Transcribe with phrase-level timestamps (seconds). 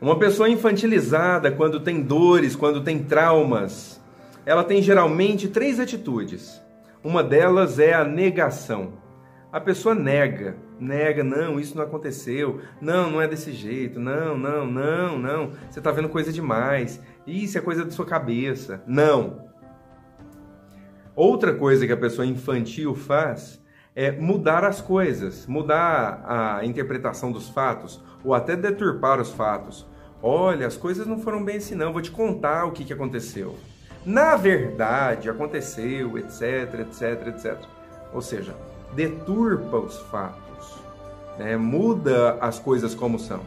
[0.00, 4.00] Uma pessoa infantilizada, quando tem dores, quando tem traumas,
[4.46, 6.58] ela tem geralmente três atitudes.
[7.04, 8.94] Uma delas é a negação.
[9.52, 14.64] A pessoa nega, nega, não, isso não aconteceu, não, não é desse jeito, não, não,
[14.64, 19.50] não, não, você está vendo coisa demais, isso é coisa da sua cabeça, não.
[21.14, 23.60] Outra coisa que a pessoa infantil faz
[23.94, 29.86] é mudar as coisas, mudar a interpretação dos fatos, ou até deturpar os fatos.
[30.22, 33.56] Olha, as coisas não foram bem assim não, vou te contar o que, que aconteceu.
[34.04, 37.58] Na verdade, aconteceu, etc, etc, etc.
[38.12, 38.54] Ou seja,
[38.94, 40.82] deturpa os fatos,
[41.38, 41.56] né?
[41.56, 43.40] muda as coisas como são.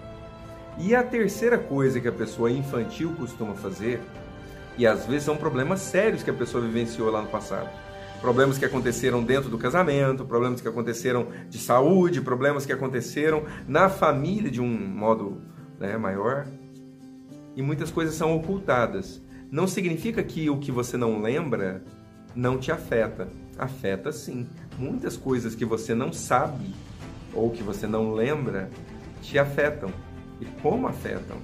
[0.78, 4.02] E a terceira coisa que a pessoa infantil costuma fazer,
[4.78, 7.70] e às vezes são problemas sérios que a pessoa vivenciou lá no passado,
[8.24, 13.90] problemas que aconteceram dentro do casamento, problemas que aconteceram de saúde, problemas que aconteceram na
[13.90, 15.42] família de um modo
[15.78, 16.48] né, maior.
[17.54, 19.22] E muitas coisas são ocultadas.
[19.52, 21.84] Não significa que o que você não lembra
[22.34, 23.28] não te afeta.
[23.58, 24.48] Afeta sim.
[24.80, 26.74] Muitas coisas que você não sabe
[27.34, 28.70] ou que você não lembra
[29.22, 29.92] te afetam.
[30.40, 31.36] E como afetam?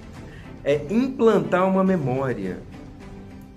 [0.64, 2.58] É implantar uma memória.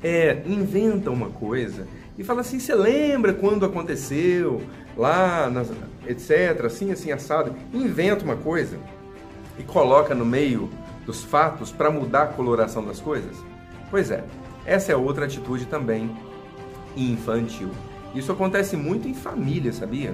[0.03, 4.61] É inventa uma coisa e fala assim: você lembra quando aconteceu
[4.95, 5.71] lá, nas,
[6.07, 7.55] etc., assim, assim, assado.
[7.73, 8.77] Inventa uma coisa
[9.57, 10.69] e coloca no meio
[11.05, 13.35] dos fatos para mudar a coloração das coisas?
[13.89, 14.23] Pois é,
[14.65, 16.15] essa é outra atitude também
[16.95, 17.69] infantil.
[18.15, 20.13] Isso acontece muito em família, sabia?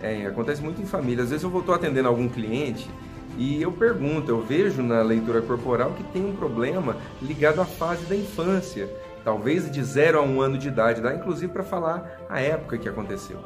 [0.00, 1.24] É, acontece muito em família.
[1.24, 2.88] Às vezes eu estou atendendo algum cliente
[3.36, 8.04] e eu pergunto, eu vejo na leitura corporal que tem um problema ligado à fase
[8.06, 8.88] da infância
[9.24, 12.78] talvez de 0 a 1 um ano de idade, dá inclusive para falar a época
[12.78, 13.38] que aconteceu.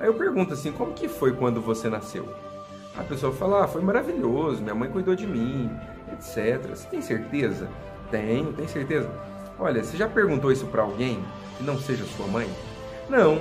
[0.00, 2.28] Aí eu pergunto assim, como que foi quando você nasceu?
[2.96, 5.70] A pessoa fala, ah, foi maravilhoso, minha mãe cuidou de mim,
[6.12, 6.68] etc.
[6.70, 7.68] Você tem certeza?
[8.10, 9.10] Tenho, tem certeza.
[9.58, 11.18] Olha, você já perguntou isso para alguém
[11.56, 12.48] que não seja sua mãe?
[13.08, 13.40] Não.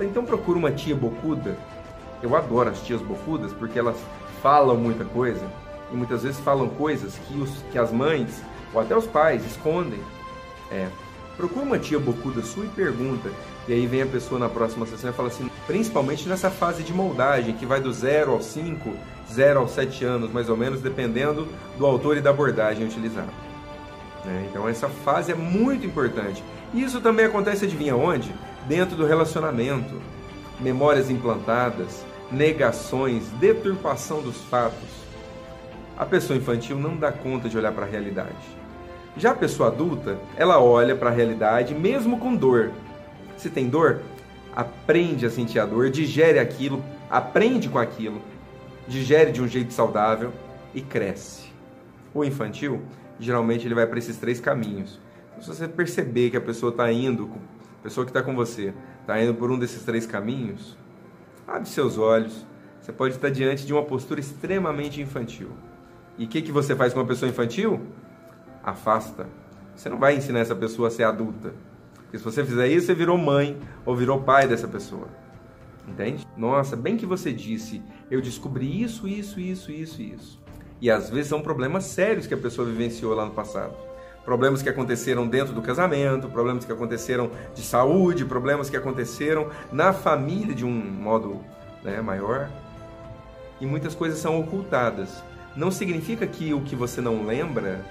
[0.00, 1.56] Então procura uma tia bocuda.
[2.22, 3.96] Eu adoro as tias bocudas porque elas
[4.42, 5.44] falam muita coisa
[5.92, 10.00] e muitas vezes falam coisas que, os, que as mães ou até os pais escondem.
[10.70, 10.88] É.
[11.36, 13.30] Procura uma tia bocuda sua e pergunta.
[13.68, 16.92] E aí vem a pessoa na próxima sessão e fala assim, principalmente nessa fase de
[16.92, 18.96] moldagem, que vai do 0 ao 5,
[19.30, 21.46] 0 aos 7 anos, mais ou menos, dependendo
[21.76, 23.28] do autor e da abordagem utilizada.
[24.24, 26.42] É, então essa fase é muito importante.
[26.72, 28.32] E isso também acontece, adivinha onde?
[28.66, 30.00] Dentro do relacionamento.
[30.58, 35.06] Memórias implantadas, negações, deturpação dos fatos.
[35.98, 38.34] A pessoa infantil não dá conta de olhar para a realidade.
[39.16, 42.72] Já a pessoa adulta, ela olha para a realidade mesmo com dor.
[43.36, 44.02] Se tem dor,
[44.54, 48.20] aprende a sentir a dor, digere aquilo, aprende com aquilo,
[48.86, 50.32] digere de um jeito saudável
[50.74, 51.46] e cresce.
[52.12, 52.82] O infantil,
[53.18, 55.00] geralmente ele vai para esses três caminhos.
[55.30, 57.30] Então, se você perceber que a pessoa está indo,
[57.80, 60.76] a pessoa que está com você, está indo por um desses três caminhos,
[61.46, 62.46] abre seus olhos.
[62.80, 65.48] Você pode estar diante de uma postura extremamente infantil.
[66.18, 67.80] E o que, que você faz com uma pessoa infantil?
[68.66, 69.28] Afasta.
[69.76, 71.54] Você não vai ensinar essa pessoa a ser adulta.
[71.94, 75.06] Porque se você fizer isso, você virou mãe ou virou pai dessa pessoa.
[75.86, 76.26] Entende?
[76.36, 80.40] Nossa, bem que você disse, eu descobri isso, isso, isso, isso, isso.
[80.80, 83.74] E às vezes são problemas sérios que a pessoa vivenciou lá no passado.
[84.24, 89.92] Problemas que aconteceram dentro do casamento, problemas que aconteceram de saúde, problemas que aconteceram na
[89.92, 91.40] família de um modo
[91.84, 92.50] né, maior.
[93.60, 95.22] E muitas coisas são ocultadas.
[95.54, 97.84] Não significa que o que você não lembra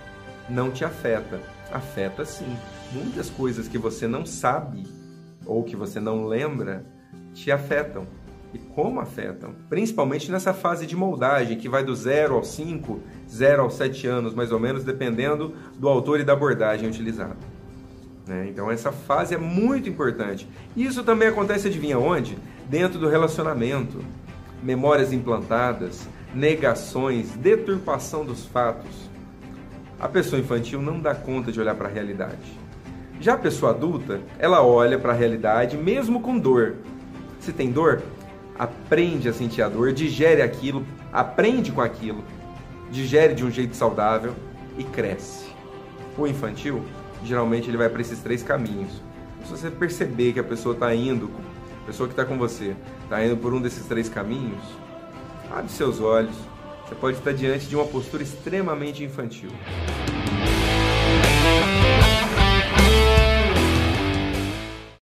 [0.49, 1.39] não te afeta.
[1.71, 2.55] Afeta sim.
[2.93, 4.83] Muitas coisas que você não sabe
[5.45, 6.85] ou que você não lembra
[7.33, 8.07] te afetam.
[8.53, 9.53] E como afetam?
[9.69, 14.33] Principalmente nessa fase de moldagem, que vai do 0 ao 5, 0 aos 7 anos,
[14.33, 17.35] mais ou menos, dependendo do autor e da abordagem utilizada.
[18.25, 18.47] Né?
[18.49, 20.47] Então, essa fase é muito importante.
[20.75, 22.37] Isso também acontece, adivinha onde?
[22.69, 23.99] Dentro do relacionamento.
[24.63, 29.09] Memórias implantadas, negações, deturpação dos fatos.
[29.99, 32.59] A pessoa infantil não dá conta de olhar para a realidade.
[33.19, 36.75] Já a pessoa adulta, ela olha para a realidade mesmo com dor.
[37.39, 38.01] Se tem dor,
[38.59, 42.23] aprende a sentir a dor, digere aquilo, aprende com aquilo,
[42.91, 44.33] digere de um jeito saudável
[44.77, 45.45] e cresce.
[46.17, 46.83] O infantil,
[47.23, 49.01] geralmente ele vai para esses três caminhos.
[49.45, 51.29] Se você perceber que a pessoa está indo,
[51.83, 54.63] a pessoa que está com você, está indo por um desses três caminhos,
[55.49, 56.35] abre seus olhos,
[56.87, 59.49] você pode estar diante de uma postura extremamente infantil.